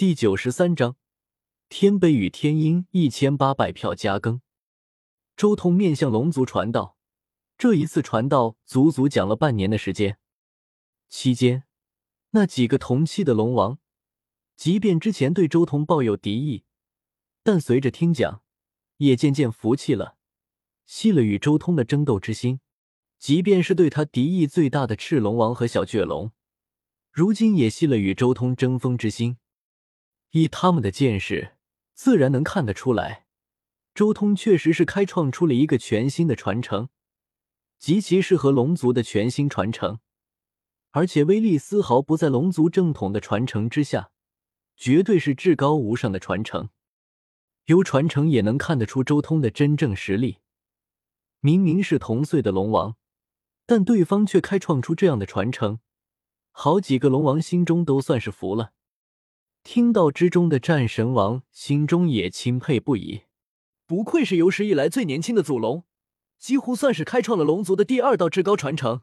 [0.00, 0.96] 第九十三章
[1.68, 4.40] 天北与天鹰一千八百票加更。
[5.36, 6.96] 周通面向龙族传道，
[7.58, 10.16] 这一次传道足足讲了半年的时间。
[11.10, 11.64] 期间，
[12.30, 13.78] 那几个同期的龙王，
[14.56, 16.64] 即便之前对周通抱有敌意，
[17.42, 18.42] 但随着听讲，
[18.96, 20.16] 也渐渐服气了，
[20.86, 22.60] 息了与周通的争斗之心。
[23.18, 26.32] 即便是对他敌意最大的赤龙王和小倔龙，
[27.12, 29.36] 如今也息了与周通争锋之心。
[30.30, 31.56] 以他们的见识，
[31.94, 33.26] 自然能看得出来。
[33.94, 36.88] 周通确实是开创出了一个全新的传承，
[37.78, 39.98] 极其适合龙族的全新传承，
[40.92, 44.12] 而且威力丝毫不在龙族正统的传承之下，
[44.76, 46.70] 绝对是至高无上的传承。
[47.66, 50.38] 由传承也能看得出周通的真正实力。
[51.40, 52.96] 明明是同岁的龙王，
[53.66, 55.80] 但对方却开创出这样的传承，
[56.52, 58.72] 好几个龙王心中都算是服了。
[59.62, 63.22] 听到之中的战神王心中也钦佩不已。
[63.86, 65.84] 不愧是有史以来最年轻的祖龙，
[66.38, 69.02] 几乎算是开创了龙族的第二道至高传承。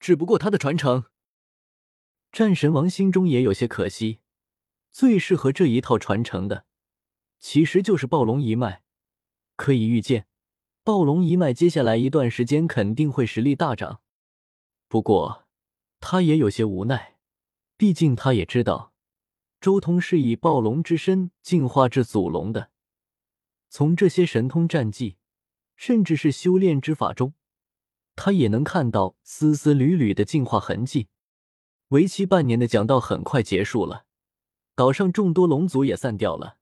[0.00, 1.04] 只不过他的传承，
[2.32, 4.20] 战神王心中也有些可惜。
[4.90, 6.66] 最适合这一套传承的，
[7.38, 8.82] 其实就是暴龙一脉。
[9.56, 10.26] 可以预见，
[10.82, 14.00] 暴龙一脉接下来一段时间肯定会实力大涨。
[14.88, 15.46] 不过，
[16.00, 17.16] 他也有些无奈，
[17.76, 18.91] 毕竟他也知道，
[19.62, 22.70] 周通是以暴龙之身进化至祖龙的。
[23.70, 25.18] 从这些神通战技，
[25.76, 27.34] 甚至是修炼之法中，
[28.16, 31.06] 他也能看到丝丝缕缕的进化痕迹。
[31.90, 34.06] 为期半年的讲道很快结束了，
[34.74, 36.56] 岛上众多龙族也散掉了。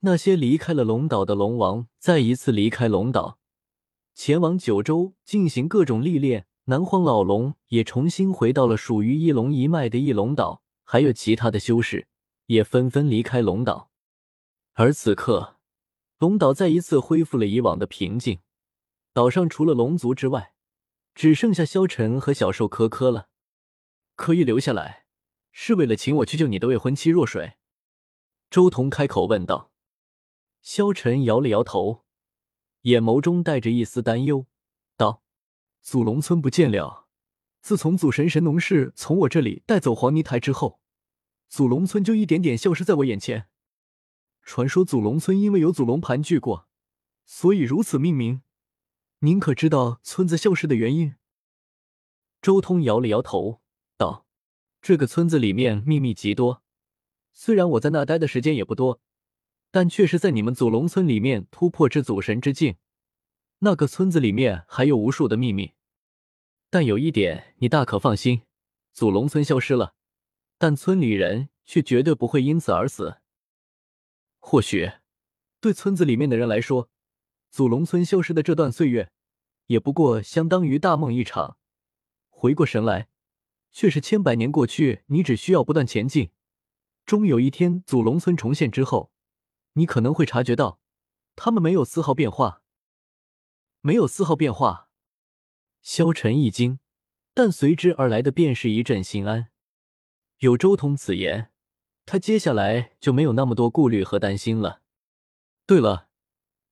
[0.00, 3.40] 那些离开了龙岛的龙王，再一次离开龙岛，
[4.14, 6.46] 前往九州进行各种历练。
[6.66, 12.06] 南荒老龙也重新回到了属于翼龙一脉的翼龙岛，还有其他的修士
[12.46, 13.90] 也纷纷离开龙岛。
[14.74, 15.56] 而此刻。
[16.18, 18.40] 龙岛再一次恢复了以往的平静，
[19.12, 20.54] 岛上除了龙族之外，
[21.14, 23.28] 只剩下萧晨和小兽科科了。
[24.14, 25.06] 可以留下来，
[25.50, 27.54] 是为了请我去救你的未婚妻若水。
[28.48, 29.72] 周彤开口问道。
[30.62, 32.04] 萧晨摇了摇头，
[32.82, 34.46] 眼眸中带着一丝担忧，
[34.96, 35.22] 道
[35.82, 37.03] ：“祖龙村不见了。
[37.64, 40.80] 自从祖神神农氏从我这里带走黄泥台之后，
[41.48, 43.46] 祖龙村就一点点消失在我眼前。”
[44.44, 46.68] 传说祖龙村因为有祖龙盘踞过，
[47.24, 48.42] 所以如此命名。
[49.20, 51.14] 您可知道村子消失的原因？
[52.42, 53.62] 周通摇了摇头，
[53.96, 54.26] 道
[54.82, 56.62] ：“这个村子里面秘密极多，
[57.32, 59.00] 虽然我在那待的时间也不多，
[59.70, 62.76] 但确实在你们祖龙村里面突破至祖神之境。
[63.60, 65.72] 那个村子里面还有无数的秘密。
[66.74, 68.42] 但有一点，你大可放心，
[68.92, 69.94] 祖龙村消失了，
[70.58, 73.18] 但村里人却绝对不会因此而死。”
[74.42, 74.90] 或许，
[75.60, 76.90] 对村子里面的人来说，
[77.48, 79.12] 祖龙村消失的这段岁月，
[79.66, 81.58] 也不过相当于大梦一场。
[82.28, 83.06] 回过神来，
[83.70, 85.04] 却是千百年过去。
[85.06, 86.32] 你只需要不断前进，
[87.06, 89.12] 终有一天，祖龙村重现之后，
[89.74, 90.80] 你可能会察觉到，
[91.36, 92.62] 他们没有丝毫变化，
[93.80, 94.83] 没有丝毫变化。
[95.84, 96.78] 萧晨一惊，
[97.34, 99.50] 但随之而来的便是一阵心安。
[100.38, 101.50] 有周通此言。
[102.06, 104.80] 他接下来就没有那么多顾虑和担心了。
[105.66, 106.08] 对了，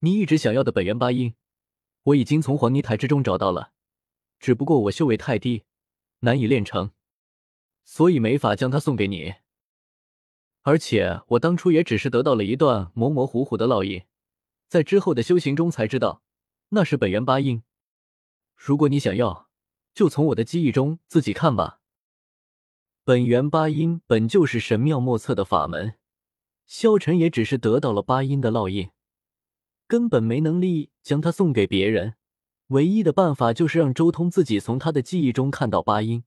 [0.00, 1.34] 你一直想要的本源八音，
[2.02, 3.72] 我已经从黄泥台之中找到了，
[4.38, 5.64] 只不过我修为太低，
[6.20, 6.92] 难以炼成，
[7.84, 9.34] 所以没法将它送给你。
[10.62, 14.04] 而且我当初也只是得到了一段模模糊糊的烙印，
[14.68, 16.22] 在之后的修行中才知道
[16.70, 17.62] 那是本源八音。
[18.58, 19.48] 如果你想要，
[19.94, 21.80] 就从我的记忆中自己看吧。
[23.04, 25.94] 本源八音本就是神妙莫测的法门，
[26.66, 28.90] 萧晨也只是得到了八音的烙印，
[29.86, 32.16] 根本没能力将它送给别人。
[32.66, 36.24] 唯一的办法就是让周通自己从他的记忆中看到八音。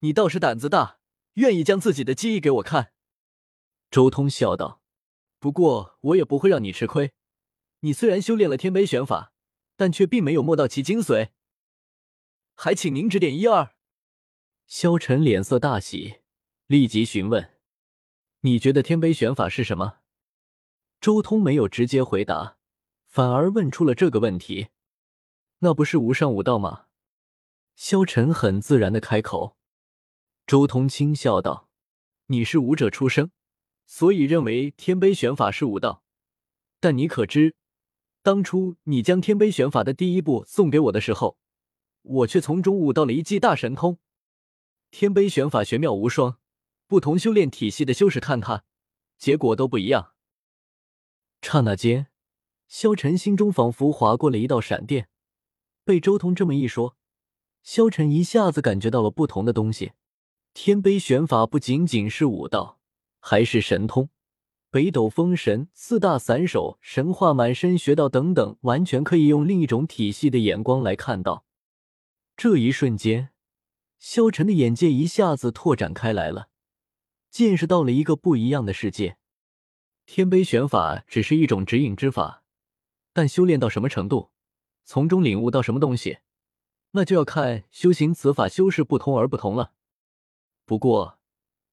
[0.00, 0.98] 你倒是胆子大，
[1.34, 2.92] 愿意将自己的记忆给我看。
[3.88, 4.82] 周通笑道
[5.38, 7.12] ：“不过我也不会让你吃亏。
[7.80, 9.32] 你虽然修炼了天杯玄法，
[9.76, 11.28] 但却并没有摸到其精髓，
[12.54, 13.74] 还请您指点一二。”
[14.66, 16.20] 萧晨脸色大喜，
[16.66, 17.58] 立即询问
[18.40, 19.98] ：“你觉得天杯玄法是什么？”
[21.00, 22.56] 周通没有直接回答，
[23.06, 24.68] 反而问出了这个问题
[25.60, 26.86] ：“那不是无上武道吗？”
[27.76, 29.58] 萧晨很自然的开口。
[30.46, 31.68] 周通轻笑道
[32.28, 33.30] ：“你是武者出身，
[33.84, 36.02] 所以认为天杯玄法是武道。
[36.80, 37.54] 但你可知，
[38.22, 41.38] 当初你将天杯玄法的第一步送给我的时候，
[42.04, 43.98] 我却从中悟到了一记大神通。”
[44.90, 46.38] 天碑玄法玄妙无双，
[46.86, 48.64] 不同修炼体系的修士看他，
[49.18, 50.12] 结果都不一样。
[51.42, 52.06] 刹那间，
[52.68, 55.08] 萧晨心中仿佛划过了一道闪电。
[55.84, 56.96] 被周通这么一说，
[57.62, 59.92] 萧晨一下子感觉到了不同的东西。
[60.54, 62.78] 天碑玄法不仅仅是武道，
[63.18, 64.08] 还是神通。
[64.70, 71.44] 北斗封神、四大散手、神话满身学道等等，完全可以用另一种体系的眼光来看到。
[72.36, 73.30] 这一瞬间，
[73.98, 76.48] 萧晨的眼界一下子拓展开来了，
[77.30, 79.18] 见识到了一个不一样的世界。
[80.04, 82.42] 天杯玄法只是一种指引之法，
[83.12, 84.32] 但修炼到什么程度，
[84.84, 86.18] 从中领悟到什么东西，
[86.90, 89.72] 那就要看修行此法修士不同而不同了。
[90.64, 91.20] 不过，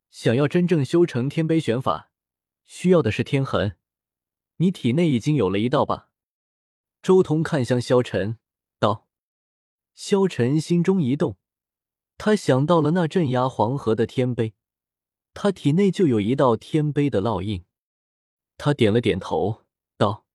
[0.10, 2.12] 想要真正修成天杯玄法，
[2.64, 3.78] 需要的是天痕，
[4.58, 6.10] 你体内已经有了一道吧？
[7.02, 8.38] 周通看向萧晨，
[10.04, 11.38] 萧晨心中一动，
[12.18, 14.56] 他想到了那镇压黄河的天碑，
[15.36, 17.66] 他体内就有一道天碑的烙印。
[18.58, 19.62] 他点了点头，
[19.98, 20.26] 道：“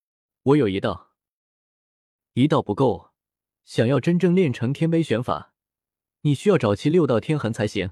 [0.45, 1.11] 我有一道，
[2.35, 3.11] 一道不够，
[3.65, 5.53] 想要真正练成天碑玄法，
[6.21, 7.91] 你需要找齐六道天痕才行。”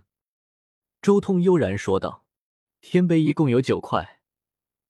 [1.02, 2.24] 周通悠然说道
[2.80, 4.20] ：“天碑一共有九块。”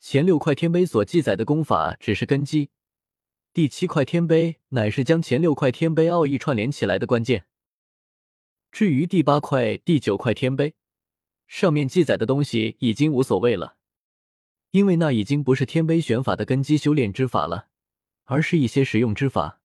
[0.01, 2.69] 前六块天碑所记载的功法只是根基，
[3.55, 7.47] 第七块天碑乃是将前六块天碑奥义串联起来的关键。
[8.73, 10.75] 至于第八块、第九块天碑，
[11.47, 13.77] 上面记载的东西已经无所谓了，
[14.73, 17.69] 因为那已经不是天碑玄法的根基修炼之法了，
[18.25, 19.61] 而是一些实用之法。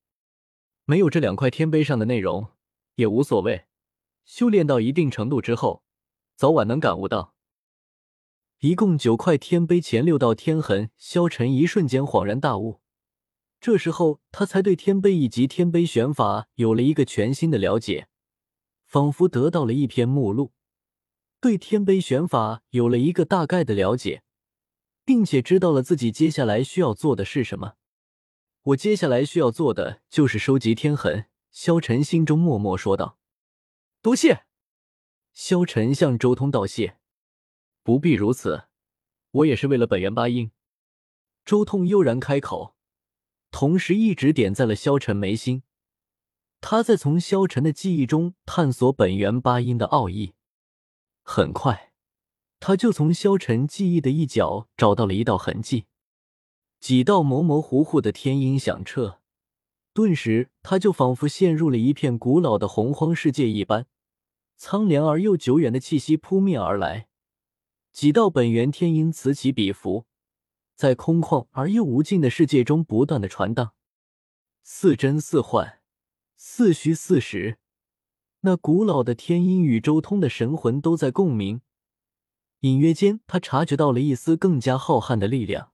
[0.86, 2.50] 没有这两块天碑上的内容
[2.94, 3.66] 也无所谓，
[4.24, 5.82] 修炼到一定程度之后，
[6.36, 7.34] 早晚能感悟到。
[8.60, 10.92] 一共九块天碑，前六道天痕。
[10.96, 12.82] 萧晨一瞬间恍然大悟，
[13.60, 18.08] 这时候他才对天碑以及天碑玄法有了一个全新的了解，
[18.86, 20.54] 仿佛得到了一篇目录，
[21.42, 24.24] 对天碑玄法有了一个大概的了解，
[25.04, 27.74] 并且知道了自己接下来需要做的是什么。
[28.64, 31.26] 我接下来需要做的就是收集天痕。
[31.52, 33.18] 萧晨心中默默说道
[34.04, 34.46] ：“多谢。”
[35.34, 36.98] 萧晨向周通道谢。
[37.82, 38.66] 不必如此，
[39.32, 40.52] 我也是为了本源八音。
[41.44, 42.76] 周通悠然开口，
[43.52, 45.64] 同时一直点在了萧晨眉心。
[46.62, 50.34] 他在从萧晨的记忆中探索本源八音的奥义。
[51.24, 51.94] 很快，
[52.60, 55.86] 他就从萧晨记忆的一角找到了一道痕迹，
[56.80, 59.22] 几道模模糊糊的天音响彻。
[59.94, 63.88] 顿时，他就仿佛陷入了一片古老的洪荒世界一般，
[64.58, 67.08] 苍凉而又久远的气息扑面而来。
[67.92, 70.06] 几道本源天音此起彼伏，
[70.80, 73.74] 在空旷而又无尽的世界中不断的传荡，
[74.64, 75.82] 似真似幻，
[76.38, 77.58] 似虚似实。
[78.44, 81.60] 那古老的天音与周通的神魂都在共鸣，
[82.62, 85.74] 隐约间他察觉到了一丝更加浩瀚的力量。